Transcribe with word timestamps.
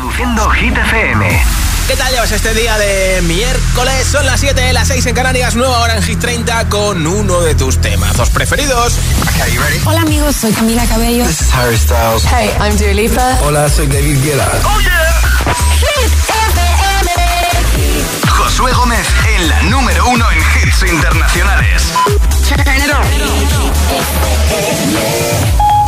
Reproduciendo 0.00 0.48
Hit 0.52 0.74
FM. 0.78 1.44
¿Qué 1.86 1.94
tal 1.94 2.10
llevas 2.10 2.32
este 2.32 2.54
día 2.54 2.78
de 2.78 3.20
miércoles? 3.20 4.06
Son 4.10 4.24
las 4.24 4.40
7, 4.40 4.72
las 4.72 4.88
6 4.88 5.04
en 5.04 5.14
Canarias, 5.14 5.56
nueva 5.56 5.78
hora 5.80 5.94
en 5.94 6.02
Hit 6.02 6.18
30 6.18 6.70
con 6.70 7.06
uno 7.06 7.42
de 7.42 7.54
tus 7.54 7.78
temazos 7.82 8.30
preferidos. 8.30 8.94
Okay, 9.28 9.52
you 9.52 9.60
ready? 9.60 9.78
Hola 9.84 10.00
amigos, 10.00 10.36
soy 10.36 10.52
Camila 10.52 10.86
Cabello. 10.86 11.26
This 11.26 11.42
is 11.42 11.52
Harry 11.52 11.76
Styles. 11.76 12.24
Hey, 12.24 12.50
I'm 12.60 12.78
Dua 12.78 12.94
Lipa. 12.94 13.38
Hola, 13.42 13.68
soy 13.68 13.88
David 13.88 14.24
Guetta. 14.24 14.48
¡Oh, 14.64 14.80
yeah! 14.80 15.20
Hit 15.80 16.12
FM. 16.30 17.10
Josué 18.26 18.72
Gómez 18.72 19.06
en 19.36 19.48
la 19.50 19.62
número 19.64 20.08
uno 20.08 20.24
en 20.30 20.38
hits 20.38 20.82
internacionales. 20.90 21.92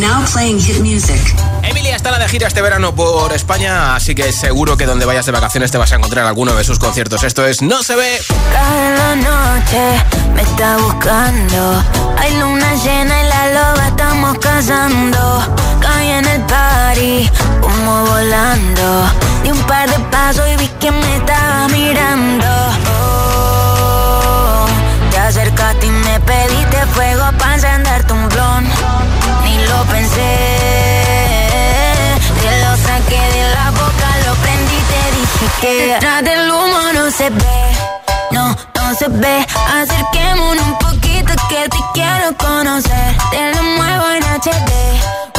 Now 0.03 0.25
playing 0.32 0.59
hit 0.59 0.80
music. 0.80 1.23
Emilia 1.62 1.95
está 1.95 2.11
la 2.11 2.18
de 2.18 2.29
gira 2.29 2.48
este 2.48 2.61
verano 2.61 2.93
por 2.93 3.32
España, 3.32 3.95
así 3.95 4.17
que 4.17 4.32
seguro 4.32 4.77
que 4.77 4.85
donde 4.85 5.05
vayas 5.05 5.27
de 5.27 5.30
vacaciones 5.30 5.71
te 5.71 5.79
vas 5.79 5.93
a 5.93 5.95
encontrar 5.95 6.26
alguno 6.26 6.57
de 6.57 6.64
sus 6.64 6.81
conciertos. 6.81 7.22
Esto 7.22 7.46
es 7.46 7.63
No 7.63 7.85
se 7.85 7.95
ve. 7.95 8.21
Cada 8.53 9.14
noche 9.14 10.03
me 10.35 10.43
está 10.43 10.76
buscando. 10.79 11.85
Hay 12.18 12.36
luna 12.36 12.75
llena 12.82 13.23
y 13.23 13.29
la 13.29 13.46
loba 13.53 13.86
estamos 13.86 14.39
cazando. 14.40 15.57
Caí 15.81 16.09
en 16.09 16.26
el 16.26 16.40
party, 16.43 17.31
como 17.61 18.04
volando. 18.07 19.09
Di 19.45 19.53
un 19.53 19.62
par 19.68 19.89
de 19.89 20.00
pasos 20.11 20.45
y 20.53 20.57
vi 20.57 20.67
que 20.81 20.90
me 20.90 21.17
estaba 21.18 21.68
mirando. 21.68 22.48
Oh, 22.90 24.67
te 25.12 25.18
acercaste 25.18 25.87
y 25.87 25.90
me 25.90 26.18
pediste 26.18 26.87
fuego 26.87 27.23
para 27.39 27.54
encenderte 27.54 28.12
un 28.12 28.29
blon. 28.29 29.21
Lo 29.82 29.89
pensé. 29.89 30.31
Te 32.41 32.50
lo 32.62 32.77
saqué 32.77 33.20
de 33.34 33.55
la 33.55 33.70
boca, 33.73 34.09
lo 34.27 34.34
prendí 34.36 34.78
te 34.91 35.03
dije 35.19 35.47
que 35.61 35.86
detrás 35.86 36.23
del 36.23 36.50
humo 36.53 36.92
no 36.95 37.11
se 37.11 37.31
ve. 37.31 37.62
No, 38.31 38.56
no 38.77 38.95
se 38.95 39.09
ve. 39.09 39.45
Acerquémonos 39.81 40.65
un 40.67 40.79
poquito 40.79 41.33
que 41.48 41.69
te 41.69 41.79
quiero 41.95 42.37
conocer. 42.39 43.17
Te 43.33 43.55
lo 43.55 43.62
muevo 43.77 44.05
en 44.11 44.23
HD. 44.23 44.73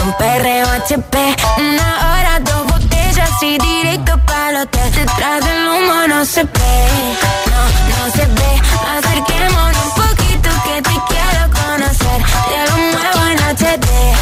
Un 0.03 0.13
perreo 0.17 0.67
HP. 0.67 1.35
Una 1.57 1.89
hora, 2.09 2.39
dos 2.41 2.67
botellas 2.67 3.31
y 3.43 3.57
directo 3.57 4.19
para 4.25 4.49
el 4.49 4.55
hotel. 4.57 4.91
Detrás 4.91 5.39
del 5.45 5.67
humo 5.69 6.07
no 6.09 6.25
se 6.25 6.43
ve. 6.43 7.15
No, 7.51 7.61
no 7.91 8.11
se 8.11 8.25
ve. 8.25 8.61
Acerquémonos 8.97 9.85
un 9.85 10.03
poquito 10.03 10.49
que 10.65 10.81
te 10.81 10.95
quiero 11.07 11.43
conocer. 11.61 12.21
Te 12.49 12.71
lo 12.71 12.77
muevo 12.91 13.27
en 13.31 13.39
HD. 13.55 14.12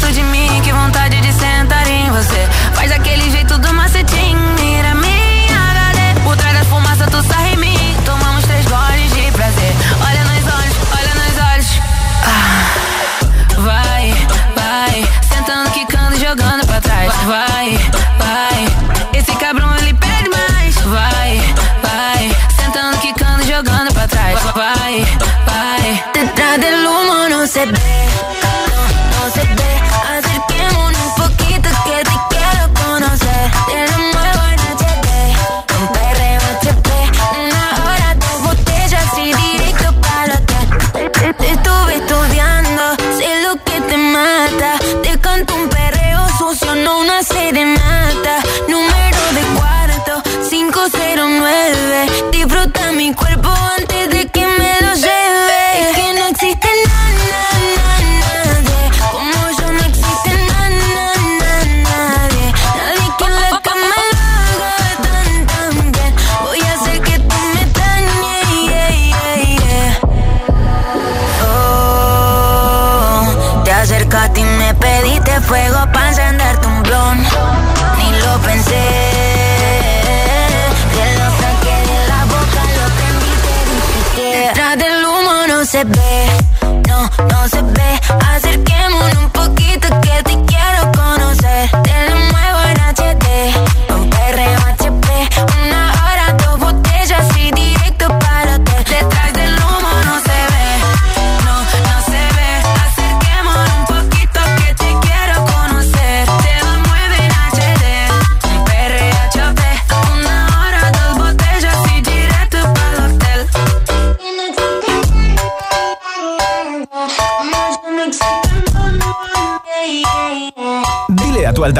Perto 0.00 0.12
de 0.12 0.22
mim, 0.22 0.60
que 0.62 0.72
vontade 0.72 1.20
de 1.20 1.32
sentar 1.32 1.86
em 1.86 2.10
você. 2.10 2.48
Faz 2.74 2.90
aquele 2.90 3.30
jeito 3.30 3.58
do 3.58 3.72
macetinho, 3.74 4.38
mira 4.58 4.94
minha 4.94 5.58
HD. 5.72 6.20
Por 6.22 6.36
trás 6.36 6.58
da 6.58 6.64
fumaça 6.64 7.06
tu 7.06 7.22
sai 7.22 7.52
em 7.52 7.56
mim, 7.56 7.96
tomamos 8.04 8.44
três 8.44 8.64
goles 8.66 9.12
de 9.12 9.30
prazer. 9.32 9.72
Olha 10.06 10.24
nos 10.24 10.54
olhos, 10.54 10.76
olha 10.96 11.14
nos 11.14 11.36
olhos. 11.52 11.80
Ah, 12.24 13.60
vai, 13.60 14.26
vai, 14.56 15.08
sentando, 15.32 15.70
quicando, 15.70 16.18
jogando 16.18 16.66
pra 16.66 16.80
trás. 16.80 17.12
Vai, 17.26 17.78
vai, 18.18 19.18
esse 19.18 19.32
cabrão 19.36 19.76
ele 19.76 19.94
pede 19.94 20.30
mais. 20.30 20.74
Vai, 20.76 21.54
vai, 21.82 22.36
sentando, 22.58 22.96
quicando, 22.98 23.42
jogando 23.44 23.92
pra 23.92 24.08
trás. 24.08 24.38
Vai, 24.54 25.06
vai, 25.46 26.04
detrás 26.14 26.60
del 26.60 26.86
humo 26.86 27.28
no 27.28 27.46
se 27.46 27.66
no 27.66 29.30
se 29.32 29.46
ve. 29.46 29.89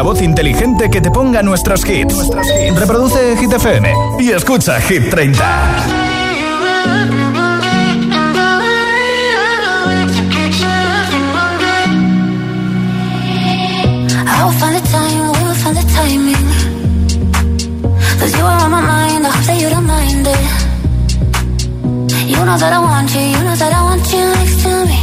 Altavoz 0.00 0.22
inteligente 0.22 0.88
que 0.88 1.02
te 1.02 1.10
ponga 1.10 1.42
nuestros 1.42 1.84
hits. 1.86 2.30
Reproduce 2.74 3.36
Hit 3.36 3.52
FM 3.52 3.92
y 4.18 4.30
escucha 4.30 4.80
Hit 4.80 5.10
30. 5.10 5.44
I 14.26 14.42
will 14.42 14.52
find 14.52 14.74
the 14.74 14.80
time, 14.88 15.32
we 15.32 15.44
will 15.44 15.54
find 15.54 15.76
the 15.76 15.84
timing. 15.92 16.48
Cause 18.18 18.34
you 18.38 18.46
are 18.46 18.64
on 18.64 18.70
my 18.70 18.80
mind, 18.80 19.26
I 19.26 19.30
hope 19.30 19.44
that 19.44 19.60
you 19.60 19.68
don't 19.68 19.86
mind 19.86 20.26
it. 20.26 20.40
You 22.26 22.42
know 22.46 22.56
that 22.56 22.72
I 22.72 22.78
want 22.78 23.14
you, 23.14 23.20
you 23.20 23.44
know 23.44 23.54
that 23.54 23.70
I 23.70 23.82
want 23.82 24.10
you 24.10 24.24
next 24.32 24.62
to 24.62 24.86
me. 24.86 24.98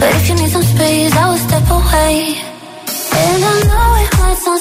But 0.00 0.10
if 0.16 0.28
you 0.28 0.34
need 0.34 0.50
some 0.50 0.64
space, 0.64 1.14
I 1.14 1.28
will 1.30 1.38
step 1.38 1.70
away. 1.70 2.47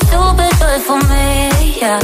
Stupid, 0.06 0.54
but 0.60 0.80
for 0.88 1.00
me, 1.10 1.80
yeah. 1.82 2.00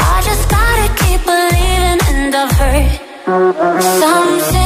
I 0.00 0.22
just 0.24 0.44
gotta 0.50 0.88
keep 1.00 1.20
believing, 1.24 2.00
and 2.10 2.34
I've 2.34 2.50
heard 2.50 2.90
some 4.00 4.65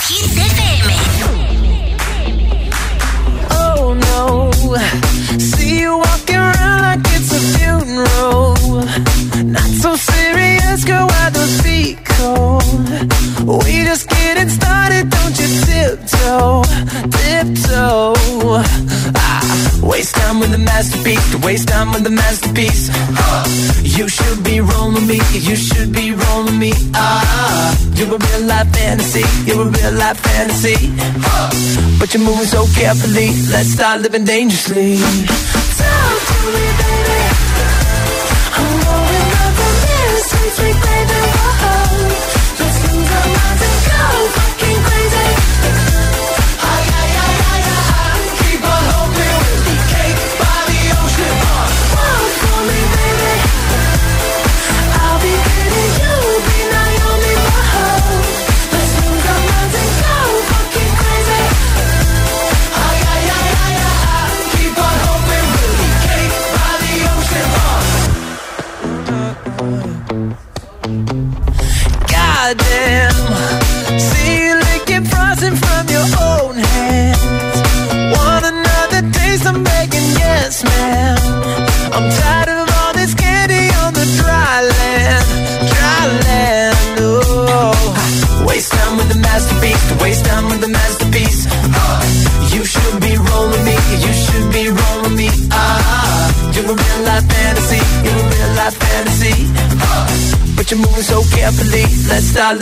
real 29.81 29.93
life 29.93 30.19
fantasy. 30.19 30.89
But 31.99 32.13
you're 32.13 32.23
moving 32.23 32.45
so 32.45 32.65
carefully, 32.75 33.29
let's 33.51 33.69
start 33.69 34.01
living 34.01 34.25
dangerously 34.25 34.97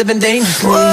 living 0.09 0.19
dangerously. 0.19 0.88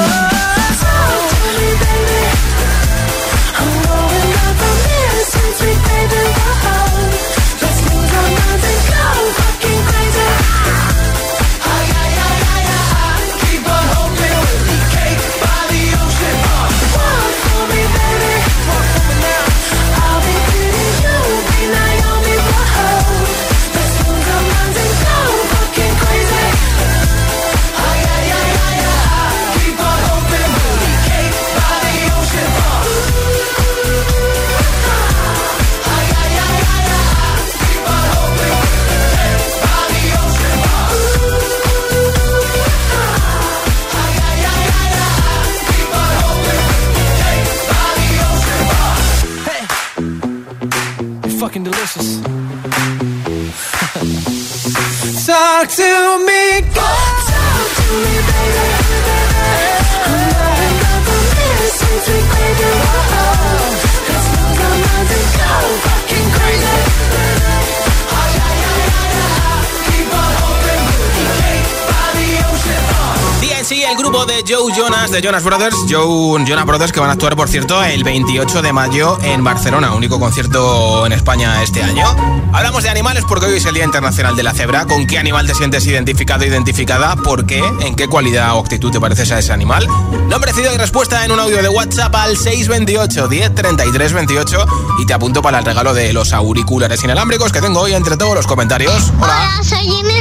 de 74.25 74.43
Joe 74.49 74.73
Jonas, 74.75 75.11
de 75.11 75.21
Jonas 75.21 75.45
Brothers, 75.45 75.77
Joe 75.91 76.43
Jonas 76.47 76.65
Brothers, 76.65 76.93
que 76.93 77.01
van 77.01 77.11
a 77.11 77.13
actuar, 77.13 77.37
por 77.37 77.49
cierto, 77.49 77.83
el 77.85 78.03
28 78.03 78.63
de 78.63 78.73
mayo 78.73 79.19
en 79.23 79.45
Barcelona, 79.45 79.93
único 79.95 80.19
concierto 80.19 81.05
en 81.05 81.13
España 81.13 81.63
este 81.63 81.83
año. 81.83 82.07
Hablamos 82.53 82.83
de 82.85 82.89
animales 82.89 83.25
porque 83.29 83.47
hoy 83.47 83.57
es 83.57 83.67
el 83.67 83.75
Día 83.75 83.85
Internacional 83.85 84.35
de 84.35 84.43
la 84.43 84.55
Cebra. 84.55 84.87
¿Con 84.87 85.07
qué 85.07 85.19
animal 85.19 85.47
te 85.47 85.55
sientes 85.55 85.87
identificado, 85.87 86.45
o 86.45 86.47
identificada? 86.47 87.17
¿Por 87.17 87.45
qué? 87.45 87.63
¿En 87.81 87.95
qué 87.95 88.09
cualidad 88.09 88.55
o 88.55 88.61
actitud 88.61 88.91
te 88.91 89.01
pareces 89.01 89.31
a 89.33 89.39
ese 89.39 89.53
animal? 89.53 89.87
Nombre, 90.29 90.53
ciudad 90.55 90.73
y 90.73 90.79
respuesta 90.79 91.25
en 91.25 91.33
un 91.33 91.41
audio 91.41 91.61
de 91.61 91.69
WhatsApp 91.69 92.15
al 92.15 92.39
628 92.39 93.29
10 93.29 93.55
33 93.55 94.13
28 94.15 94.67
y 95.01 95.07
te 95.07 95.13
apunto 95.13 95.43
para 95.43 95.59
el 95.59 95.65
regalo 95.65 95.93
de 95.93 96.15
los 96.15 96.33
auriculares 96.33 97.05
inalámbricos 97.05 97.53
que 97.53 97.61
tengo 97.61 97.81
hoy 97.81 97.93
entre 97.93 98.17
todos 98.17 98.35
los 98.35 98.47
comentarios. 98.47 99.13
Hola, 99.21 99.59
Hola 99.59 99.63
soy 99.63 99.81
Jimmy 99.81 100.15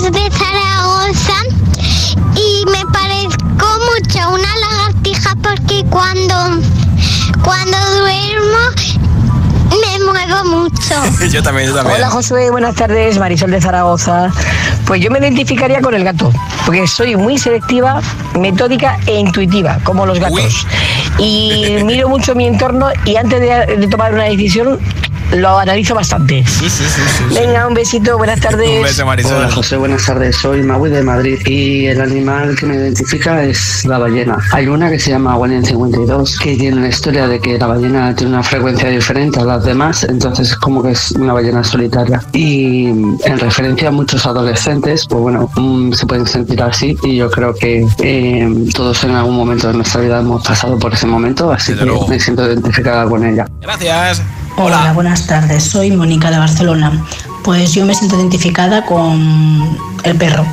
desde 0.00 0.30
Zaragoza 0.30 1.63
y 2.36 2.64
me 2.66 2.84
parezco 2.92 3.66
mucho 3.92 4.22
a 4.22 4.28
una 4.28 4.48
lagartija 4.56 5.34
porque 5.42 5.84
cuando, 5.90 6.34
cuando 7.42 7.76
duermo 7.98 8.58
me 9.70 10.04
muevo 10.04 10.44
mucho. 10.44 10.94
yo 11.30 11.42
también, 11.42 11.68
yo 11.68 11.74
también. 11.74 11.96
Hola 11.96 12.10
Josué, 12.10 12.50
buenas 12.50 12.74
tardes, 12.74 13.18
Marisol 13.18 13.50
de 13.50 13.60
Zaragoza. 13.60 14.30
Pues 14.86 15.00
yo 15.00 15.10
me 15.10 15.18
identificaría 15.18 15.80
con 15.80 15.94
el 15.94 16.04
gato, 16.04 16.30
porque 16.66 16.86
soy 16.86 17.16
muy 17.16 17.38
selectiva, 17.38 18.00
metódica 18.38 18.98
e 19.06 19.18
intuitiva, 19.18 19.78
como 19.84 20.04
los 20.06 20.20
gatos. 20.20 20.66
Y 21.18 21.78
miro 21.84 22.08
mucho 22.08 22.34
mi 22.34 22.46
entorno 22.46 22.90
y 23.04 23.16
antes 23.16 23.40
de 23.40 23.88
tomar 23.88 24.12
una 24.12 24.24
decisión 24.24 24.78
lo 25.32 25.58
analizo 25.58 25.94
bastante. 25.94 26.44
Sí, 26.46 26.68
sí, 26.68 26.84
sí. 26.84 27.34
Venga, 27.34 27.66
un 27.66 27.74
besito, 27.74 28.16
buenas 28.18 28.40
tardes. 28.40 28.68
Un 28.68 28.82
beso, 28.82 29.06
Marisol. 29.06 29.34
Hola 29.36 29.50
José, 29.50 29.76
buenas 29.76 30.04
tardes. 30.06 30.36
Soy 30.36 30.62
Maui 30.62 30.90
de 30.90 31.02
Madrid 31.02 31.38
y 31.46 31.86
el 31.86 32.00
animal 32.00 32.56
que 32.56 32.66
me 32.66 32.76
identifica 32.76 33.42
es 33.42 33.84
la 33.84 33.98
ballena. 33.98 34.38
Hay 34.52 34.66
una 34.68 34.90
que 34.90 34.98
se 34.98 35.10
llama 35.10 35.34
Guardian 35.34 35.64
52 35.64 36.38
que 36.38 36.56
tiene 36.56 36.80
la 36.82 36.88
historia 36.88 37.26
de 37.26 37.40
que 37.40 37.58
la 37.58 37.66
ballena 37.66 38.14
tiene 38.14 38.34
una 38.34 38.42
frecuencia 38.42 38.88
diferente 38.88 39.40
a 39.40 39.44
las 39.44 39.64
demás, 39.64 40.04
entonces 40.04 40.50
es 40.50 40.56
como 40.56 40.82
que 40.82 40.92
es 40.92 41.10
una 41.12 41.32
ballena 41.32 41.64
solitaria. 41.64 42.20
Y 42.32 42.86
en 42.86 43.38
referencia 43.38 43.88
a 43.88 43.90
muchos 43.92 44.24
adolescentes, 44.26 45.06
pues 45.08 45.20
bueno, 45.20 45.50
mm, 45.56 45.92
se 45.92 46.06
pueden 46.06 46.26
sentir 46.26 46.62
así 46.62 46.96
y 47.02 47.16
yo 47.16 47.30
creo 47.30 47.54
que 47.54 47.86
eh, 47.98 48.48
todos 48.74 49.02
en 49.04 49.12
algún 49.12 49.36
momento 49.36 49.68
de 49.68 49.74
nuestra 49.74 50.00
vida 50.00 50.20
hemos 50.20 50.46
pasado 50.46 50.78
por 50.78 50.92
ese 50.94 51.06
momento, 51.06 51.50
así 51.52 51.72
Desde 51.72 51.84
que 51.84 51.90
luego. 51.90 52.08
me 52.08 52.20
siento 52.20 52.46
identificada 52.46 53.08
con 53.08 53.24
ella. 53.24 53.46
Gracias. 53.60 54.22
Hola, 54.56 54.92
buenas 54.92 55.13
tardes. 55.22 55.62
Soy 55.64 55.90
Mónica 55.90 56.30
de 56.30 56.38
Barcelona. 56.38 57.04
Pues 57.42 57.72
yo 57.72 57.84
me 57.84 57.94
siento 57.94 58.16
identificada 58.16 58.84
con 58.84 59.78
el 60.02 60.16
perro, 60.16 60.46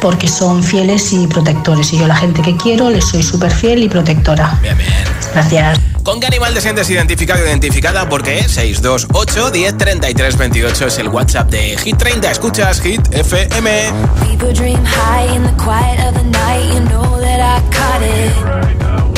porque 0.00 0.28
son 0.28 0.62
fieles 0.62 1.12
y 1.12 1.26
protectores. 1.26 1.92
Y 1.92 1.98
yo, 1.98 2.06
la 2.06 2.16
gente 2.16 2.42
que 2.42 2.56
quiero, 2.56 2.90
les 2.90 3.04
soy 3.04 3.22
súper 3.22 3.50
fiel 3.50 3.82
y 3.82 3.88
protectora. 3.88 4.58
Bien, 4.62 4.76
bien. 4.76 4.90
Gracias. 5.32 5.78
¿Con 6.02 6.20
qué 6.20 6.26
animal 6.26 6.54
te 6.54 6.62
sientes 6.62 6.88
identificado 6.88 7.42
o 7.42 7.46
identificada? 7.46 8.08
Porque 8.08 8.48
628 8.48 9.50
10 9.50 9.76
33 9.76 10.38
28 10.38 10.86
es 10.86 10.98
el 10.98 11.08
WhatsApp 11.08 11.50
de 11.50 11.76
Hit 11.76 11.98
30. 11.98 12.30
Escuchas 12.30 12.80
Hit 12.80 13.02
FM. 13.12 13.92
People 14.26 14.54
dream 14.54 14.82
high 14.84 15.36
in 15.36 15.42
the 15.42 15.52
quiet 15.62 16.00
of 16.08 16.14
the 16.14 16.24
night. 16.24 16.64
You 16.72 16.80
know 16.88 17.20
that 17.20 17.40
I 17.40 17.60
caught 17.70 18.02
it. 18.02 19.17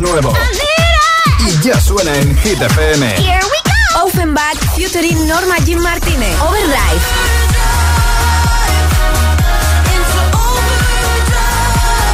Más 0.00 0.10
nuevo. 0.10 0.32
Y 1.46 1.62
ya 1.62 1.80
suena 1.80 2.14
en 2.14 2.36
Hit 2.38 2.60
FM. 2.60 3.06
Here 3.16 3.40
we 3.42 3.70
go. 3.98 4.04
Offenbach 4.06 4.58
featuring 4.76 5.26
Norma 5.26 5.56
Jean 5.64 5.80
Martínez. 5.82 6.38
Overdrive. 6.40 7.00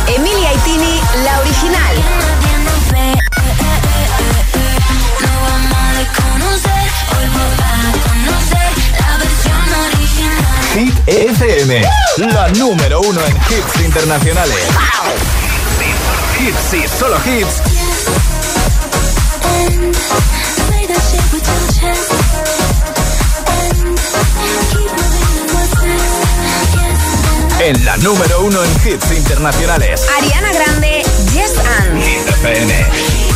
Emilia 0.09 0.53
Itini, 0.55 1.01
la 1.25 1.41
original. 1.41 1.97
Hit 10.75 11.09
FM, 11.09 11.83
la 12.19 12.49
número 12.49 13.01
uno 13.01 13.21
en 13.25 13.37
hits 13.37 13.81
internacionales. 13.85 14.57
Hits 16.39 16.75
y 16.75 16.89
solo 16.99 17.17
hits. 17.25 17.76
En 27.59 27.85
la 27.85 27.97
número 27.97 28.45
uno 28.45 28.63
en 28.63 28.71
hits 28.85 29.11
internacionales. 29.11 30.07
Ariana 30.17 30.53
Grande, 30.53 31.03
Yes 31.33 31.55
and. 31.81 32.01
Hit 32.01 33.36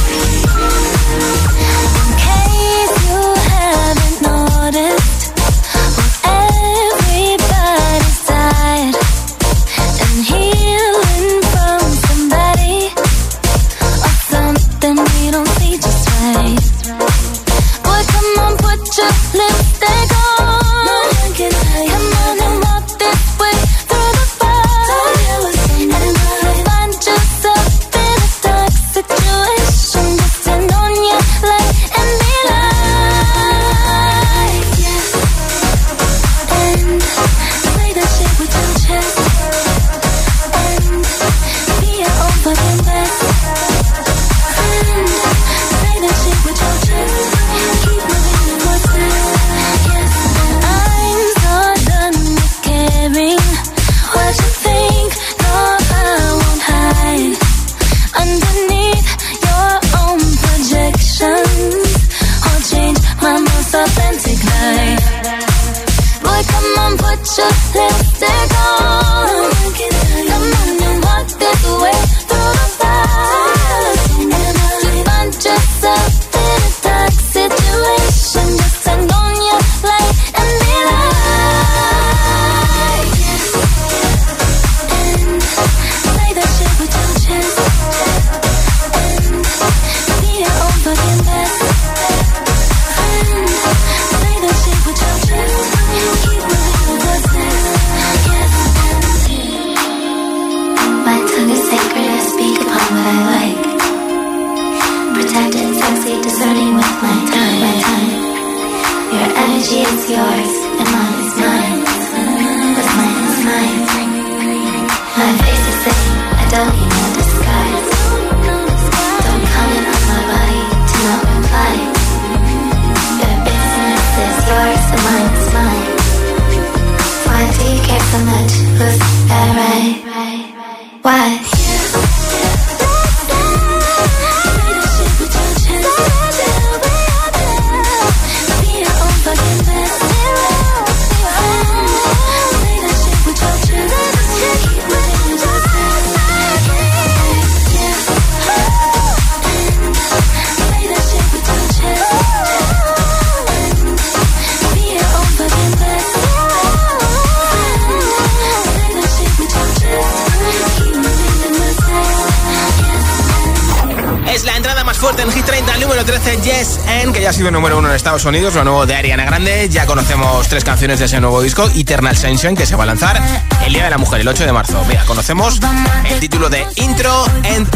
número 166.00 166.18
13, 166.18 166.42
Yes 166.42 166.80
and, 166.88 167.12
que 167.12 167.20
ya 167.20 167.28
ha 167.28 167.32
sido 167.32 167.50
número 167.50 167.76
uno 167.76 167.90
en 167.90 167.94
Estados 167.94 168.24
Unidos, 168.24 168.54
lo 168.54 168.64
nuevo 168.64 168.86
de 168.86 168.94
Ariana 168.94 169.24
Grande. 169.24 169.68
Ya 169.68 169.84
conocemos 169.84 170.48
tres 170.48 170.64
canciones 170.64 170.98
de 170.98 171.04
ese 171.04 171.20
nuevo 171.20 171.42
disco, 171.42 171.68
Eternal 171.74 172.16
Sunshine, 172.16 172.56
que 172.56 172.64
se 172.64 172.74
va 172.74 172.84
a 172.84 172.86
lanzar 172.86 173.20
el 173.66 173.72
Día 173.72 173.84
de 173.84 173.90
la 173.90 173.98
Mujer, 173.98 174.22
el 174.22 174.28
8 174.28 174.46
de 174.46 174.52
marzo. 174.52 174.82
Mira, 174.88 175.04
conocemos 175.04 175.60
el 176.08 176.18
título 176.18 176.48
de 176.48 176.66
Intro, 176.76 177.26
End 177.44 177.68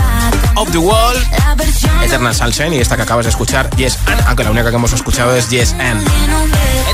of 0.54 0.70
the 0.70 0.78
Wall, 0.78 1.16
Eternal 2.02 2.34
Sunshine, 2.34 2.72
y 2.72 2.78
esta 2.78 2.96
que 2.96 3.02
acabas 3.02 3.26
de 3.26 3.30
escuchar, 3.30 3.68
Yes 3.76 3.98
and, 4.06 4.22
aunque 4.26 4.44
la 4.44 4.52
única 4.52 4.70
que 4.70 4.76
hemos 4.76 4.94
escuchado 4.94 5.36
es 5.36 5.50
Yes 5.50 5.74
and. 5.78 6.02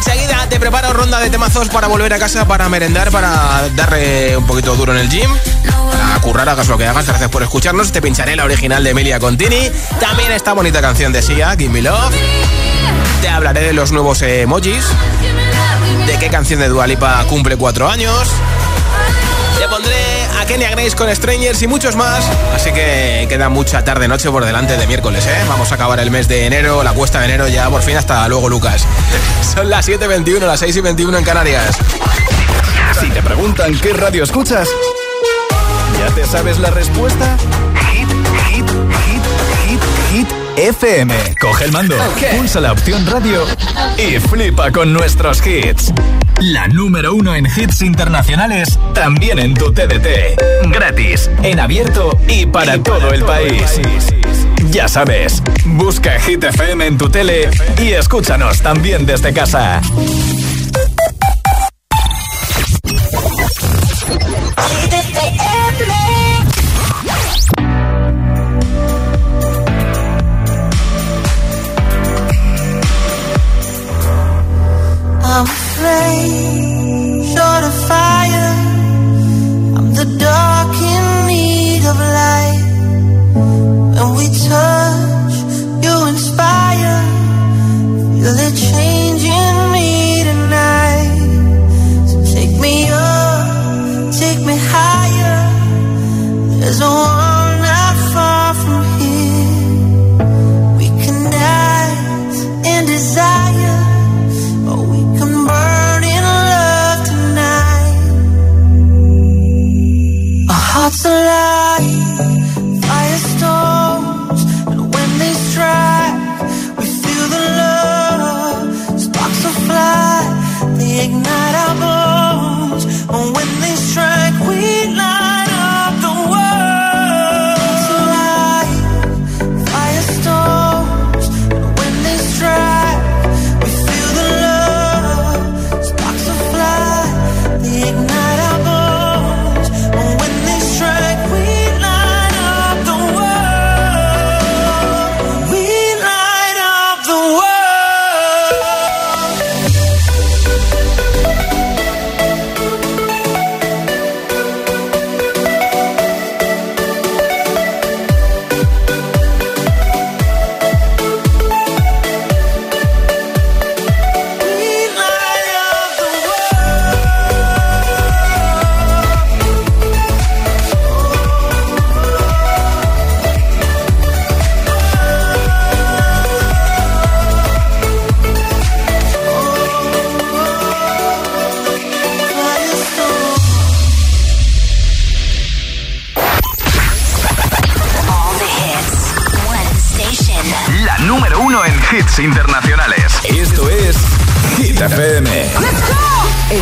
Enseguida 0.00 0.46
te 0.48 0.58
preparo 0.58 0.94
ronda 0.94 1.20
de 1.20 1.28
temazos 1.28 1.68
para 1.68 1.86
volver 1.86 2.14
a 2.14 2.18
casa, 2.18 2.48
para 2.48 2.70
merendar, 2.70 3.10
para 3.10 3.68
darle 3.76 4.34
un 4.34 4.46
poquito 4.46 4.74
duro 4.74 4.92
en 4.92 4.98
el 4.98 5.10
gym, 5.10 5.30
para 5.92 6.18
currar, 6.22 6.48
hagas 6.48 6.68
lo 6.68 6.78
que 6.78 6.86
hagas. 6.86 7.06
Gracias 7.06 7.28
por 7.28 7.42
escucharnos. 7.42 7.92
Te 7.92 8.00
pincharé 8.00 8.34
la 8.34 8.44
original 8.44 8.82
de 8.82 8.90
Emilia 8.90 9.20
Contini. 9.20 9.70
También 10.00 10.32
esta 10.32 10.54
bonita 10.54 10.80
canción 10.80 11.12
de 11.12 11.20
Sia, 11.20 11.50
Give 11.50 11.68
Me 11.68 11.82
Love. 11.82 12.14
Te 13.20 13.28
hablaré 13.28 13.60
de 13.60 13.74
los 13.74 13.92
nuevos 13.92 14.22
emojis. 14.22 14.86
De 16.06 16.18
qué 16.18 16.30
canción 16.30 16.60
de 16.60 16.68
Dualipa 16.68 17.22
cumple 17.28 17.58
cuatro 17.58 17.90
años. 17.90 18.26
Te 20.50 20.56
pondré 20.56 20.66
a 20.66 20.70
Kenya 20.70 20.70
Grace 20.70 20.96
con 20.96 21.14
Strangers 21.14 21.62
y 21.62 21.68
muchos 21.68 21.94
más. 21.94 22.24
Así 22.54 22.72
que 22.72 23.26
queda 23.28 23.48
mucha 23.48 23.84
tarde-noche 23.84 24.30
por 24.30 24.44
delante 24.44 24.76
de 24.76 24.86
miércoles, 24.86 25.24
¿eh? 25.26 25.44
Vamos 25.48 25.70
a 25.70 25.76
acabar 25.76 26.00
el 26.00 26.10
mes 26.10 26.26
de 26.26 26.46
enero, 26.46 26.82
la 26.82 26.92
cuesta 26.92 27.20
de 27.20 27.26
enero 27.26 27.46
ya 27.48 27.70
por 27.70 27.82
fin. 27.82 27.96
Hasta 27.96 28.26
luego, 28.28 28.48
Lucas. 28.48 28.84
Son 29.54 29.70
las 29.70 29.88
7.21, 29.88 30.40
las 30.40 30.62
6.21 30.62 31.18
en 31.18 31.24
Canarias. 31.24 31.76
Si 33.00 33.08
te 33.10 33.22
preguntan 33.22 33.78
qué 33.78 33.92
radio 33.92 34.24
escuchas, 34.24 34.68
¿ya 35.98 36.14
te 36.14 36.26
sabes 36.26 36.58
la 36.58 36.70
respuesta? 36.70 37.36
Hit, 37.92 38.08
hit, 38.48 38.68
hit, 38.68 39.22
hit, 39.66 39.80
hit. 40.12 40.28
FM. 40.56 41.14
Coge 41.40 41.64
el 41.64 41.72
mando, 41.72 41.96
pulsa 42.36 42.60
la 42.60 42.72
opción 42.72 43.06
radio 43.06 43.46
y 43.96 44.18
flipa 44.18 44.72
con 44.72 44.92
nuestros 44.92 45.46
hits. 45.46 45.92
La 46.40 46.68
número 46.68 47.14
uno 47.14 47.35
en 47.35 47.44
hits 47.44 47.83
internacionales, 47.83 48.79
también 48.94 49.38
en 49.38 49.53
tu 49.53 49.74
TDT. 49.74 50.70
Gratis, 50.72 51.31
en 51.42 51.61
abierto 51.61 52.18
y 52.29 52.46
para, 52.46 52.83
todo, 52.83 53.12
el 53.12 53.22
país. 53.24 53.79
Ya 54.70 54.88
sabes, 54.88 55.42
busca 55.66 56.18
Hit 56.18 56.42
FM 56.42 56.87
en 56.87 56.96
tu 56.96 57.11
tele 57.11 57.50
y 57.79 57.88
escúchanos 57.88 58.62
también 58.62 59.05
desde 59.05 59.35
casa. 59.35 59.83
away. 76.00 76.39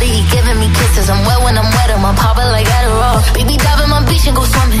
Body, 0.00 0.12
he 0.12 0.22
giving 0.30 0.58
me 0.58 0.68
kisses. 0.72 1.10
I'm 1.10 1.24
wet 1.26 1.42
when 1.44 1.58
I'm 1.58 1.64
wet, 1.64 1.90
I'm 1.90 2.16
popping 2.16 2.48
like 2.48 2.66
Adderall. 2.66 3.20
Baby, 3.34 3.56
dive 3.56 3.84
in 3.84 3.90
my 3.90 4.04
beach 4.08 4.26
and 4.26 4.36
go 4.36 4.44
swimming. 4.44 4.80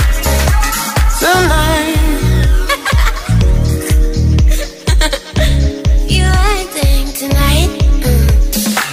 Tonight? 1.21 2.01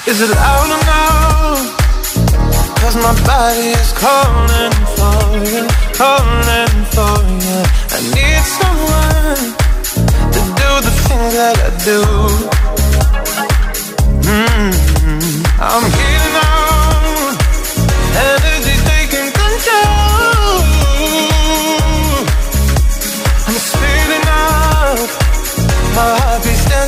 Is 0.07 0.21
it 0.21 0.31
loud 0.37 0.71
enough? 0.79 1.65
Cause 2.81 2.97
my 2.97 3.15
body 3.25 3.73
is 3.81 3.93
calling 3.93 4.75
for 4.97 5.21
you, 5.41 5.65
calling 5.97 6.75
for 6.93 7.17
you. 7.45 7.61
I 7.89 7.99
need 8.13 8.45
someone 8.61 9.45
to 10.33 10.41
do 10.61 10.71
the 10.85 10.93
things 11.09 11.33
that 11.33 11.57
I 11.65 11.71
do. 11.83 12.28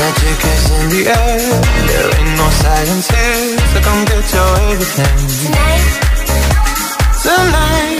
Magic 0.00 0.44
is 0.54 0.70
in 0.70 0.88
the 0.88 1.02
air. 1.12 1.60
There 1.88 2.08
ain't 2.16 2.36
no 2.38 2.48
science 2.62 3.06
here, 3.10 3.58
so 3.70 3.80
come 3.84 4.02
get 4.06 4.32
your 4.32 4.52
everything. 4.72 5.28
Tonight. 7.22 7.99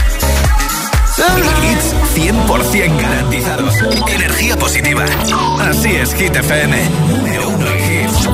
Hits 1.17 1.93
100% 2.15 3.01
garantizados. 3.01 3.75
Energía 4.07 4.55
positiva. 4.57 5.05
Así 5.59 5.89
es, 5.89 6.13
Hit 6.13 6.35
FM. 6.35 6.89
Número 7.09 7.49
uno 7.49 7.67
en 7.67 8.05
hits. 8.05 8.29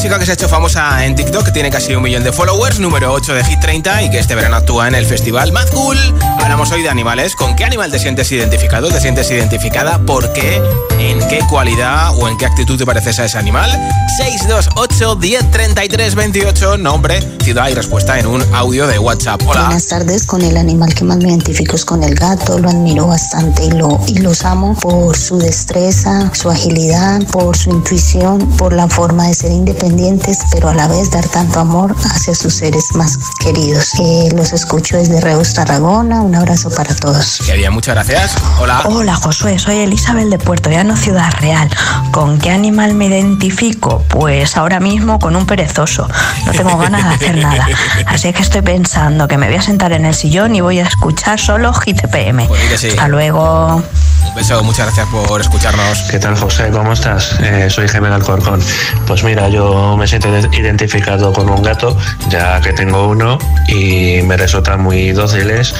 Chica 0.00 0.18
que 0.18 0.24
se 0.24 0.30
ha 0.30 0.34
hecho 0.34 0.48
famosa 0.48 1.04
en 1.04 1.14
TikTok, 1.14 1.44
que 1.44 1.52
tiene 1.52 1.70
casi 1.70 1.94
un 1.94 2.02
millón 2.02 2.24
de 2.24 2.32
followers, 2.32 2.78
número 2.78 3.12
8 3.12 3.34
de 3.34 3.44
Hit 3.44 3.60
30 3.60 4.04
y 4.04 4.10
que 4.10 4.18
este 4.18 4.34
verano 4.34 4.56
actúa 4.56 4.88
en 4.88 4.94
el 4.94 5.04
festival 5.04 5.52
Mad 5.52 5.68
Cool. 5.68 5.98
Hablamos 6.40 6.72
hoy 6.72 6.82
de 6.82 6.88
animales. 6.88 7.36
¿Con 7.36 7.54
qué 7.54 7.64
animal 7.64 7.90
te 7.90 7.98
sientes 7.98 8.32
identificado? 8.32 8.88
¿Te 8.88 8.98
sientes 8.98 9.30
identificada? 9.30 9.98
¿Por 9.98 10.32
qué? 10.32 10.62
¿En 10.98 11.18
qué 11.28 11.40
cualidad 11.50 12.16
o 12.16 12.28
en 12.28 12.38
qué 12.38 12.46
actitud 12.46 12.78
te 12.78 12.86
pareces 12.86 13.18
a 13.18 13.26
ese 13.26 13.36
animal? 13.36 13.70
628 14.16 14.89
10 15.00 15.50
33 15.50 16.14
28, 16.14 16.76
nombre, 16.76 17.26
ciudad 17.42 17.70
y 17.70 17.74
respuesta 17.74 18.18
en 18.18 18.26
un 18.26 18.42
audio 18.52 18.86
de 18.86 18.98
WhatsApp. 18.98 19.40
Hola. 19.46 19.62
Buenas 19.62 19.86
tardes, 19.86 20.26
con 20.26 20.42
el 20.42 20.58
animal 20.58 20.94
que 20.94 21.04
más 21.04 21.16
me 21.16 21.30
identifico 21.30 21.74
es 21.74 21.86
con 21.86 22.02
el 22.02 22.14
gato, 22.14 22.58
lo 22.58 22.68
admiro 22.68 23.06
bastante 23.06 23.64
y, 23.64 23.70
lo, 23.70 23.98
y 24.06 24.18
los 24.18 24.44
amo 24.44 24.76
por 24.78 25.16
su 25.16 25.38
destreza, 25.38 26.30
su 26.34 26.50
agilidad, 26.50 27.22
por 27.28 27.56
su 27.56 27.70
intuición, 27.70 28.46
por 28.58 28.74
la 28.74 28.88
forma 28.88 29.26
de 29.26 29.34
ser 29.34 29.52
independientes, 29.52 30.36
pero 30.52 30.68
a 30.68 30.74
la 30.74 30.86
vez 30.86 31.10
dar 31.10 31.26
tanto 31.28 31.60
amor 31.60 31.96
hacia 32.04 32.34
sus 32.34 32.52
seres 32.52 32.84
más 32.92 33.18
queridos. 33.42 33.94
Eh, 34.00 34.28
los 34.36 34.52
escucho 34.52 34.98
desde 34.98 35.18
Reus, 35.22 35.54
Tarragona, 35.54 36.20
un 36.20 36.34
abrazo 36.34 36.68
para 36.68 36.94
todos. 36.94 37.38
Qué 37.46 37.56
bien, 37.56 37.72
muchas 37.72 37.94
gracias. 37.94 38.34
Hola. 38.60 38.82
Hola 38.84 39.14
Josué, 39.14 39.58
soy 39.58 39.76
Elizabeth 39.76 40.28
de 40.28 40.38
Puerto 40.38 40.68
Llano, 40.68 40.94
Ciudad 40.94 41.32
Real. 41.40 41.70
¿Con 42.12 42.38
qué 42.38 42.50
animal 42.50 42.92
me 42.92 43.06
identifico? 43.06 44.04
Pues 44.10 44.58
ahora 44.58 44.78
mismo 44.78 44.89
con 45.20 45.36
un 45.36 45.46
perezoso. 45.46 46.08
No 46.46 46.52
tengo 46.52 46.76
ganas 46.76 47.04
de 47.04 47.14
hacer 47.14 47.36
nada. 47.36 47.66
Así 48.06 48.32
que 48.32 48.42
estoy 48.42 48.62
pensando 48.62 49.28
que 49.28 49.38
me 49.38 49.46
voy 49.46 49.56
a 49.56 49.62
sentar 49.62 49.92
en 49.92 50.04
el 50.04 50.14
sillón 50.14 50.56
y 50.56 50.60
voy 50.60 50.80
a 50.80 50.84
escuchar 50.84 51.38
solo 51.38 51.72
GTPM. 51.72 52.48
Pues 52.48 52.80
sí. 52.80 52.88
Hasta 52.88 53.06
luego. 53.06 53.76
Un 53.76 54.34
beso, 54.34 54.62
muchas 54.64 54.86
gracias 54.86 55.06
por 55.08 55.40
escucharnos. 55.40 56.02
¿Qué 56.10 56.18
tal, 56.18 56.36
José? 56.36 56.70
¿Cómo 56.72 56.92
estás? 56.92 57.38
Eh, 57.40 57.68
soy 57.70 57.88
Gemel 57.88 58.12
Alcorcón. 58.12 58.60
Pues 59.06 59.22
mira, 59.22 59.48
yo 59.48 59.96
me 59.96 60.08
siento 60.08 60.28
identificado 60.52 61.32
con 61.32 61.48
un 61.48 61.62
gato, 61.62 61.96
ya 62.28 62.60
que 62.60 62.72
tengo 62.72 63.06
uno 63.06 63.38
y 63.68 64.22
me 64.22 64.36
resultan 64.36 64.82
muy 64.82 65.12
dóciles 65.12 65.72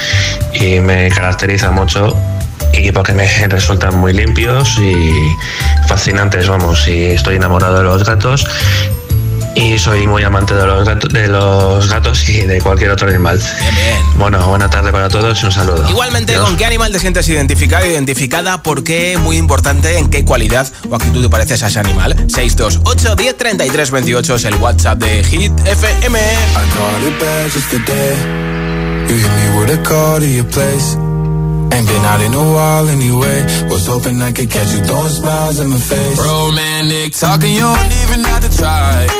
y 0.53 0.79
me 0.79 1.09
caracteriza 1.11 1.71
mucho 1.73 2.17
y 2.73 2.93
porque 2.93 3.13
me 3.13 3.27
resultan 3.49 3.99
muy 3.99 4.13
limpios 4.13 4.79
y 4.79 5.13
fascinantes, 5.87 6.49
vamos, 6.49 6.87
y 6.89 7.07
estoy 7.07 7.37
enamorado 7.37 7.79
de 7.79 7.85
los 7.85 8.05
gatos 8.05 8.47
y 9.55 9.79
soy 9.79 10.07
muy 10.07 10.23
amante 10.23 10.55
de 10.55 10.67
los, 10.67 10.87
gatos, 10.87 11.13
de 11.13 11.29
los 11.29 11.89
gatos 11.89 12.29
y 12.29 12.43
de 12.43 12.61
cualquier 12.61 12.91
otro 12.91 13.09
animal. 13.09 13.41
Bueno, 14.17 14.47
buena 14.49 14.69
tarde 14.69 14.93
para 14.93 15.09
todos 15.09 15.43
y 15.43 15.47
un 15.47 15.53
saludo. 15.53 15.89
Igualmente, 15.89 16.35
Adiós. 16.35 16.49
¿con 16.49 16.57
qué 16.57 16.67
animal 16.67 16.93
te 16.93 16.99
sientes 16.99 17.29
identificado, 17.29 17.87
identificada? 17.87 18.63
¿Por 18.63 18.85
qué? 18.85 19.19
Muy 19.19 19.37
importante, 19.37 19.99
¿en 19.99 20.09
qué 20.11 20.25
cualidad 20.25 20.71
o 20.89 20.95
actitud 20.95 21.23
te 21.23 21.29
pareces 21.29 21.63
a 21.63 21.69
ese 21.69 21.81
animal? 21.81 22.15
628 22.29 23.17
10 23.17 23.37
33 23.37 23.91
28 23.91 24.35
es 24.35 24.45
el 24.45 24.55
WhatsApp 24.57 24.99
de 24.99 25.25
Hit 25.25 25.53
FM. 25.67 26.19
I 26.19 26.55
caught 26.77 27.03
it 27.03 27.21
bad 27.21 27.51
just 27.51 27.71
today. 27.71 28.17
You 29.09 29.17
hit 29.17 29.31
me 29.31 29.59
with 29.61 29.71
a 29.71 29.83
call 29.83 30.21
to 30.21 30.27
your 30.27 30.45
place. 30.45 30.97
Ain't 31.73 31.87
been 31.87 32.05
out 32.05 32.21
in 32.21 32.35
a 32.35 32.43
while 32.55 32.89
anyway. 32.89 33.43
Was 33.69 33.87
hoping 33.87 34.21
I 34.23 34.33
could 34.33 34.51
catch 34.51 34.73
you 34.73 34.85
throwing 34.85 35.09
smiles 35.09 35.61
in 35.61 35.69
my 35.71 35.79
face. 35.79 36.19
Romantic 36.19 37.13
talking, 37.15 37.53
you 37.55 37.61
don't 37.61 37.93
even 38.05 38.25
have 38.25 38.43
to 38.49 38.57
try. 38.57 39.20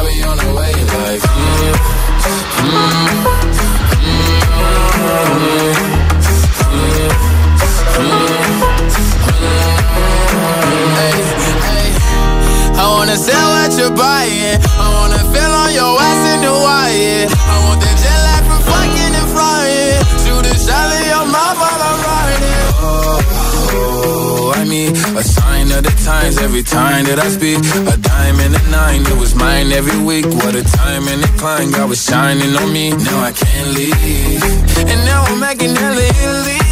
be 0.00 0.22
on 0.22 0.36
the 0.38 0.50
way. 0.58 0.72
Like, 0.72 1.22
mm, 1.22 1.76
mm, 2.62 3.32
Hey, 9.82 11.18
hey, 11.66 11.88
I 12.78 12.84
wanna 12.94 13.16
sell 13.16 13.48
what 13.54 13.72
you're 13.78 13.90
buying. 13.90 14.58
I 14.78 14.86
wanna 14.96 15.20
feel 15.32 15.52
on 15.62 15.70
your 15.74 15.92
ass 16.08 16.22
in 16.32 16.40
Hawaii. 16.46 17.26
I 17.26 17.56
want 17.66 17.80
that 17.82 17.96
jet 18.02 18.20
lag 18.26 18.42
from 18.48 18.60
fucking 18.70 19.12
and 19.20 19.28
flying. 19.34 19.98
Shoot 20.22 20.46
a 20.46 20.54
shot 20.64 20.88
in 20.98 21.04
your 21.12 21.26
mouth 21.34 21.58
while 21.62 21.82
I'm 21.90 21.98
riding. 22.08 22.66
Oh, 22.86 24.52
I 24.54 24.64
mean, 24.64 24.90
a 25.16 25.22
sign 25.24 25.66
of 25.72 25.82
the 25.82 25.94
times 26.06 26.38
every 26.38 26.62
time 26.62 27.04
that 27.06 27.18
I 27.18 27.28
speak. 27.28 27.58
A 27.92 27.96
dime 27.96 28.21
nine, 28.72 29.02
it 29.12 29.18
was 29.22 29.34
mine 29.34 29.70
every 29.70 30.00
week. 30.08 30.26
What 30.40 30.54
a 30.56 30.64
time 30.64 31.04
and 31.12 31.20
a 31.22 31.30
climb, 31.40 31.70
God 31.70 31.88
was 31.92 32.02
shining 32.08 32.52
on 32.56 32.72
me. 32.72 32.90
Now 32.90 33.18
I 33.28 33.32
can't 33.32 33.68
leave. 33.78 34.42
And 34.90 35.00
now 35.10 35.22
I'm 35.30 35.38
making 35.48 35.74
hella 35.76 36.04
Italy. 36.20 36.62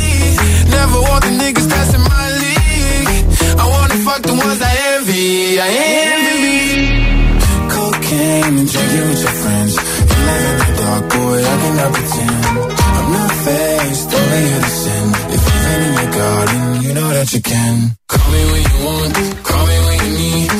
Never 0.76 0.98
want 1.08 1.22
the 1.26 1.32
niggas 1.42 1.68
in 1.96 2.02
my 2.14 2.26
league. 2.42 3.22
I 3.62 3.64
wanna 3.74 3.98
fuck 4.06 4.20
the 4.28 4.34
ones 4.44 4.60
I 4.70 4.72
envy. 4.94 5.60
I 5.60 5.68
envy. 5.68 6.40
Me 6.44 6.58
Cocaine 7.74 8.54
and 8.60 8.68
drinking 8.72 9.06
with 9.10 9.22
your 9.26 9.36
friends. 9.42 9.72
You 10.10 10.18
live 10.28 10.44
in 10.50 10.56
the 10.62 10.70
dark, 10.80 11.04
boy, 11.14 11.38
I 11.52 11.54
cannot 11.62 11.90
pretend. 11.96 12.44
I'm 12.96 13.08
not 13.16 13.32
faced, 13.44 14.08
only 14.18 14.40
you 14.50 14.58
to 14.66 14.72
sin. 14.82 15.06
If 15.36 15.42
you've 15.48 15.68
in 15.74 15.92
your 16.00 16.10
garden, 16.20 16.62
you 16.84 16.92
know 16.98 17.10
that 17.16 17.28
you 17.34 17.42
can. 17.52 17.74
Call 18.12 18.26
me 18.32 18.42
when 18.52 18.62
you 18.68 18.76
want, 18.86 19.14
call 19.48 19.64
me 19.70 19.76
when 19.86 19.98
you 20.04 20.12
need. 20.18 20.59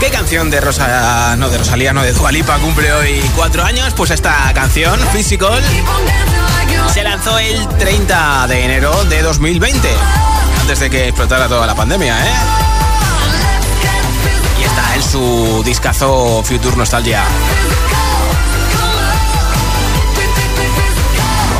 ¿Qué 0.00 0.10
canción 0.10 0.50
de 0.50 0.60
Rosa, 0.60 1.36
no 1.36 1.48
de 1.48 1.58
Rosalía, 1.58 1.92
no 1.92 2.02
de 2.02 2.12
Dualipa 2.12 2.58
cumple 2.58 2.92
hoy 2.92 3.20
cuatro 3.36 3.64
años? 3.64 3.94
Pues 3.94 4.10
esta 4.10 4.52
canción, 4.54 4.98
Physical, 5.12 5.62
se 6.92 7.02
lanzó 7.02 7.38
el 7.38 7.66
30 7.68 8.46
de 8.48 8.64
enero 8.64 9.04
de 9.04 9.22
2020, 9.22 9.88
antes 10.60 10.80
de 10.80 10.90
que 10.90 11.08
explotara 11.08 11.48
toda 11.48 11.66
la 11.66 11.74
pandemia, 11.74 12.18
¿eh? 12.26 12.32
Y 14.60 14.64
está 14.64 14.94
en 14.94 15.02
su 15.02 15.62
discazo 15.64 16.42
Future 16.44 16.76
Nostalgia. 16.76 17.22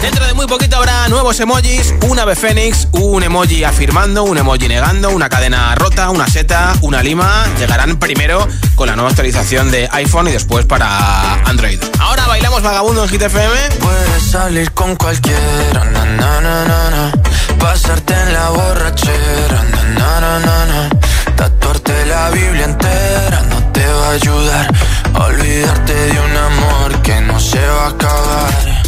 Dentro 0.04 0.26
de 0.26 0.34
muy 0.34 0.46
poquito 0.46 0.76
habrá 0.76 1.08
nuevos 1.08 1.40
emojis, 1.40 1.94
un 2.02 2.18
ave 2.18 2.36
fénix, 2.36 2.88
un 2.92 3.22
emoji 3.22 3.64
afirmando, 3.64 4.24
un 4.24 4.36
emoji 4.36 4.68
negando, 4.68 5.08
una 5.08 5.30
cadena 5.30 5.74
rota, 5.76 6.10
una 6.10 6.26
seta, 6.26 6.74
una 6.82 7.02
lima. 7.02 7.46
Llegarán 7.58 7.96
primero 7.96 8.46
con 8.74 8.86
la 8.86 8.96
nueva 8.96 9.08
actualización 9.08 9.70
de 9.70 9.88
iPhone 9.92 10.28
y 10.28 10.32
después 10.32 10.66
para 10.66 11.36
Android. 11.46 11.80
Ahora 12.00 12.26
bailamos 12.26 12.62
vagabundo 12.62 13.04
en 13.04 13.08
Hit 13.08 13.22
FM. 13.22 13.54
Puedes 13.80 14.22
salir 14.24 14.72
con 14.72 14.94
cualquiera, 14.94 15.84
na, 15.90 16.04
na, 16.04 16.40
na, 16.42 17.12
pasarte 17.58 18.12
en 18.12 18.32
la 18.34 18.50
borrachera, 18.50 19.64
tatuarte 21.34 22.04
la 22.04 22.28
Biblia 22.28 22.64
entera 22.66 23.40
no 23.48 23.72
te 23.72 23.86
va 23.86 24.08
a 24.08 24.10
ayudar. 24.10 24.74
Olvidarte 25.14 25.94
de 25.94 26.20
un 26.20 26.36
amor 26.36 27.00
que 27.00 27.22
no 27.22 27.40
se 27.40 27.66
va 27.66 27.86
a 27.86 27.88
acabar. 27.88 28.73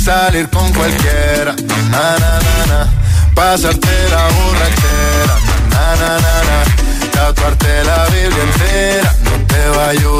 salir 0.00 0.48
con 0.48 0.72
cualquiera, 0.72 1.54
na, 1.90 2.18
na, 2.18 2.38
na, 2.46 2.66
na. 2.66 2.88
pasarte 3.34 4.08
la 4.10 4.22
borrachera, 4.34 5.36
na, 5.68 5.96
na, 6.00 6.10
na, 6.24 6.34
na. 6.48 7.10
tatuarte 7.12 7.84
la 7.84 8.04
Biblia 8.06 8.42
entera 8.42 9.14
no 9.24 9.46
te 9.46 9.68
va 9.76 9.84
a 9.84 9.88
ayudar. 9.90 10.19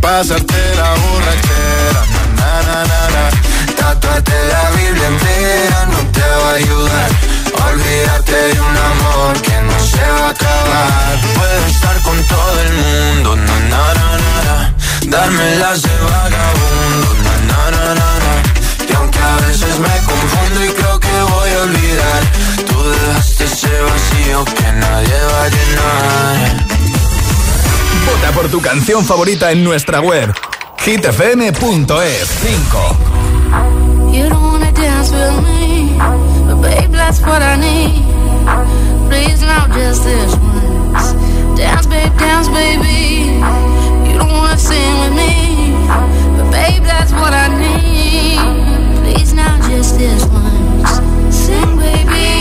Pasarte 0.00 0.74
la 0.76 0.94
borrachera, 1.02 2.02
na, 2.36 2.62
na, 2.66 2.78
na, 2.90 3.00
na. 3.14 3.24
Tatuarte 3.76 4.32
la 4.52 4.70
Biblia 4.70 5.08
entera 5.08 5.86
no 5.92 5.98
te 6.10 6.20
va 6.20 6.50
a 6.50 6.54
ayudar. 6.54 7.10
Olvídate 7.68 8.32
de 8.32 8.60
un 8.60 8.76
amor 8.90 9.40
que 9.42 9.60
no 9.60 9.78
se 9.92 10.04
va 10.16 10.28
a 10.28 10.30
acabar. 10.30 11.18
Puedo 11.34 11.66
estar 11.66 12.00
con 12.00 12.16
todo 12.24 12.60
el 12.62 12.72
mundo, 12.72 13.36
na, 13.36 13.58
na, 13.72 13.82
na, 13.98 14.08
na, 14.24 14.34
na. 14.48 14.74
Darme 15.06 15.56
las 15.56 15.82
de 15.82 15.96
vagabundo, 16.12 17.08
na, 17.24 17.34
na, 17.50 17.70
na, 17.70 17.94
na, 18.00 18.10
na. 18.24 18.32
Y 18.88 18.92
aunque 18.94 19.18
a 19.18 19.36
veces 19.46 19.78
me 19.78 19.96
confundo 20.10 20.64
y 20.64 20.68
creo 20.78 20.98
que 20.98 21.22
voy 21.34 21.50
a 21.50 21.62
olvidar, 21.62 22.22
tú 22.68 22.90
dejaste 22.90 23.44
ese 23.44 23.80
vacío 23.82 24.44
que 24.46 24.72
nadie 24.72 25.18
va 25.30 25.44
a 25.44 25.48
llenar. 25.48 26.59
Tu 28.50 28.60
canción 28.60 29.04
favorita 29.04 29.52
en 29.52 29.62
nuestra 29.62 30.00
web 30.00 30.34
hitfm.es 30.84 32.28
5 32.28 32.96
You 34.12 34.28
don't 34.28 34.42
wanna 34.42 34.72
dance 34.72 35.12
with 35.12 35.40
me, 35.44 35.96
but 36.46 36.60
babe, 36.60 36.90
that's 36.90 37.20
what 37.20 37.42
I 37.42 37.54
need. 37.56 38.02
Please 39.08 39.40
now, 39.42 39.68
just 39.68 40.02
this 40.02 40.34
once. 40.34 41.14
Dance, 41.56 41.86
babe, 41.86 42.12
dance, 42.18 42.48
baby. 42.48 43.38
You 44.08 44.18
don't 44.18 44.32
wanna 44.32 44.58
sing 44.58 44.98
with 44.98 45.14
me, 45.14 45.72
but 46.36 46.50
babe, 46.50 46.82
that's 46.82 47.12
what 47.12 47.32
I 47.32 47.46
need. 47.56 48.40
Please 49.04 49.32
now, 49.32 49.60
just 49.68 49.96
this 49.96 50.24
once. 50.26 51.00
Sing, 51.32 51.76
baby. 51.76 52.39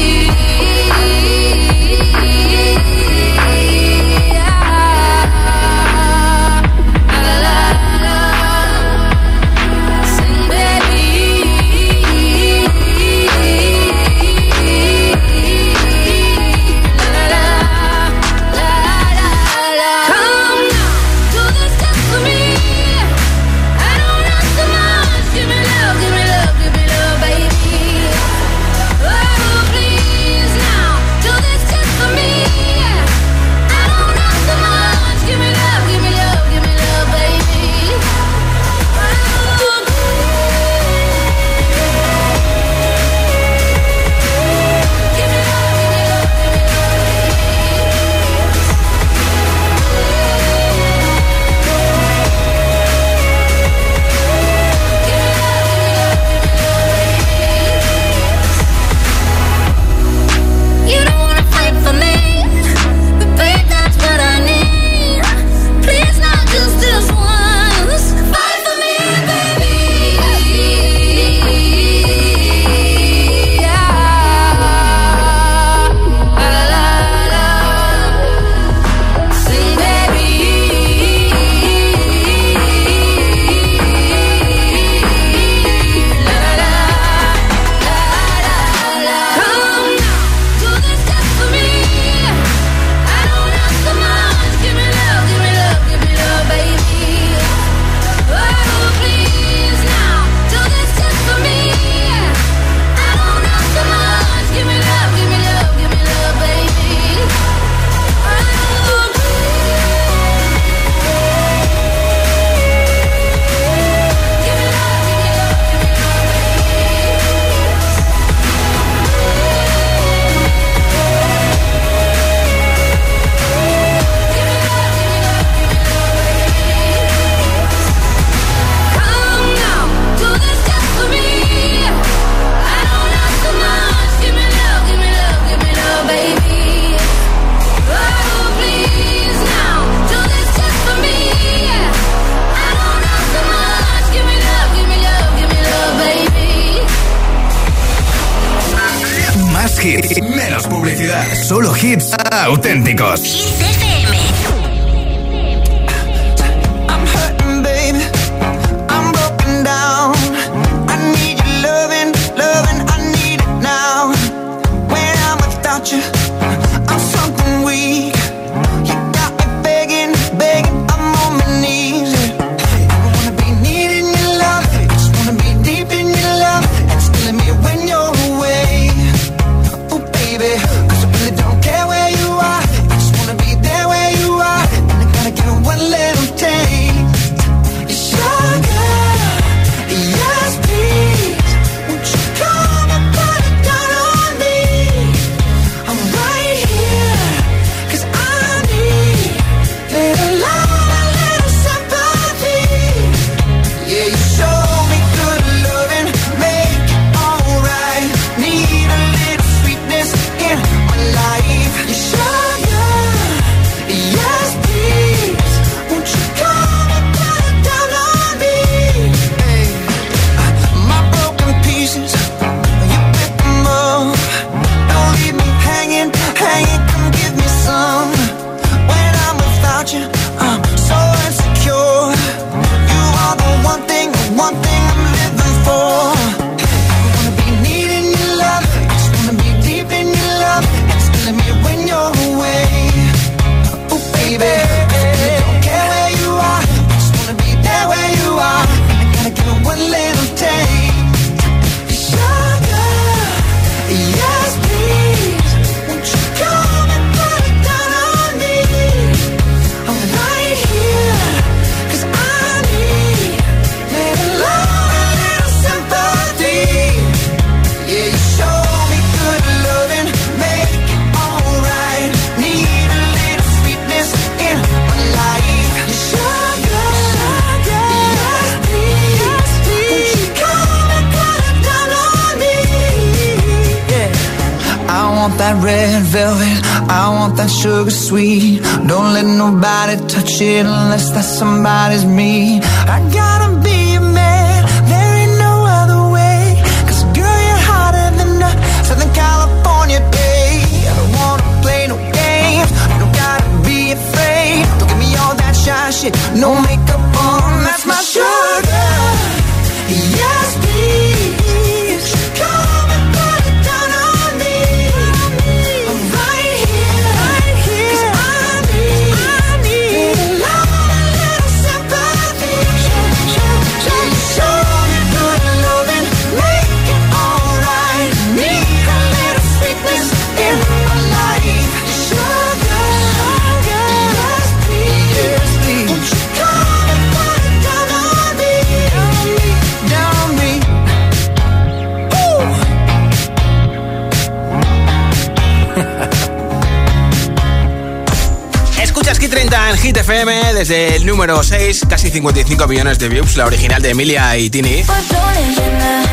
Desde 350.69 350.97
el 350.97 351.05
número 351.07 351.41
6, 351.41 351.85
casi 351.89 352.11
55 352.11 352.67
millones 352.67 352.99
de 352.99 353.09
views, 353.09 353.35
la 353.37 353.47
original 353.47 353.81
de 353.81 353.89
Emilia 353.89 354.37
y 354.37 354.51
Tini. 354.51 354.83
Fue 354.83 354.95
leyenda, 355.33 356.03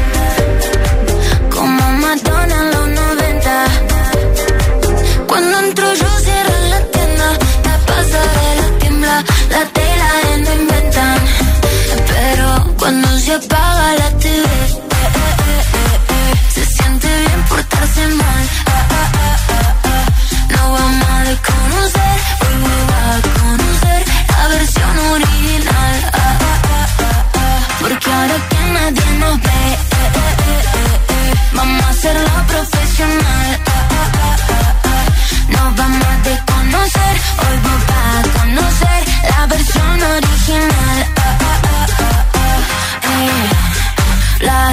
como 1.51 1.93
Madonna 1.93 2.63
en 2.63 2.71
los 2.71 2.89
90. 2.89 3.65
Cuando 5.27 5.59
entro 5.59 5.95
yo 5.95 6.17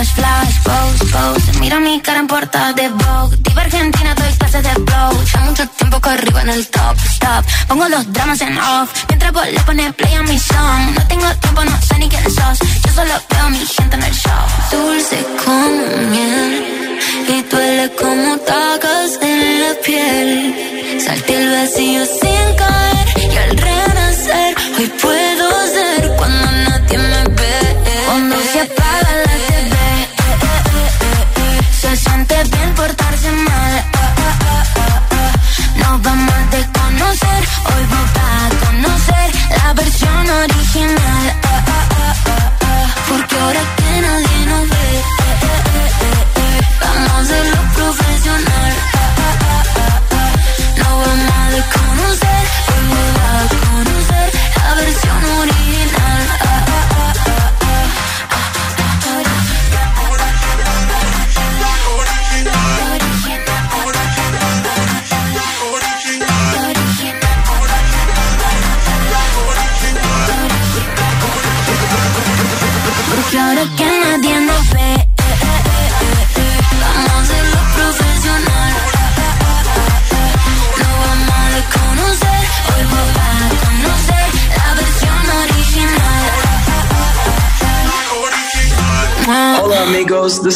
Flash, 0.04 0.16
flash, 0.16 0.64
pose, 0.64 1.06
pose. 1.14 1.60
Mira 1.60 1.80
mi 1.80 2.02
cara 2.02 2.20
en 2.20 2.28
portada 2.28 2.74
de 2.74 2.90
Vogue. 2.90 3.38
Diva 3.40 3.62
Argentina, 3.62 4.14
doy 4.16 4.34
clases 4.34 4.64
de 4.64 4.70
flow. 4.70 5.24
Ya 5.32 5.40
mucho 5.42 5.66
tiempo 5.78 6.02
que 6.02 6.10
arriba 6.10 6.42
en 6.42 6.50
el 6.50 6.68
top, 6.68 6.98
stop. 7.06 7.46
Pongo 7.70 7.88
los 7.88 8.12
dramas 8.12 8.42
en 8.42 8.58
off. 8.58 8.90
Mientras 9.08 9.32
vos 9.32 9.46
le 9.48 9.60
pones 9.62 9.94
play 9.94 10.14
a 10.16 10.24
mi 10.24 10.38
song. 10.38 10.82
No 10.94 11.08
tengo 11.08 11.28
tiempo, 11.36 11.64
no 11.64 11.82
sé 11.82 12.00
ni 12.00 12.10
quién 12.10 12.24
sos. 12.24 12.60
Yo 12.86 12.92
solo 12.94 13.14
veo 13.30 13.46
a 13.46 13.50
mi 13.50 13.66
gente 13.66 13.96
en 13.96 14.04
el 14.04 14.14
show. 14.14 14.46
Dulce 14.72 15.26
como 15.46 16.10
miel. 16.12 17.00
Y 17.30 17.42
duele 17.44 17.90
como 17.96 18.38
tacas 18.40 19.20
en 19.22 19.62
la 19.62 19.74
piel. 19.86 21.00
Salté 21.06 21.34
el 21.38 21.50
vacío 21.50 22.06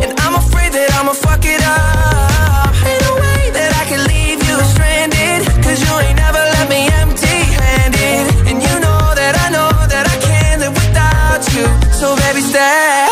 And 0.00 0.10
I'm 0.20 0.34
afraid 0.34 0.72
that 0.72 0.88
I'ma 0.98 1.12
fuck 1.12 1.44
it 1.44 1.60
up. 1.60 2.72
Ain't 2.88 3.02
no 3.04 3.12
way 3.20 3.42
that 3.52 3.70
I 3.76 3.84
can 3.90 4.00
leave 4.08 4.40
you 4.48 4.56
stranded. 4.72 5.40
Cause 5.64 5.78
you 5.84 5.92
ain't 6.00 6.16
never 6.16 6.40
left 6.40 6.70
me 6.70 6.88
empty 7.02 7.38
handed. 7.60 8.24
And 8.48 8.56
you 8.62 8.74
know 8.80 9.02
that 9.20 9.34
I 9.44 9.48
know 9.52 9.70
that 9.92 10.06
I 10.08 10.16
can't 10.24 10.60
live 10.64 10.74
without 10.74 11.42
you. 11.52 11.66
So 11.92 12.16
baby, 12.16 12.40
stay. 12.40 13.11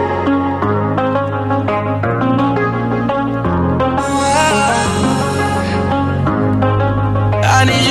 I 7.61 7.65
need 7.65 7.85
you. 7.85 7.90